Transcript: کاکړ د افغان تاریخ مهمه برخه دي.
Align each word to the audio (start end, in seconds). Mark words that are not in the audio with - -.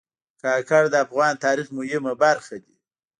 کاکړ 0.41 0.83
د 0.89 0.95
افغان 1.05 1.33
تاریخ 1.45 1.67
مهمه 1.77 2.13
برخه 2.23 2.55
دي. 2.63 2.75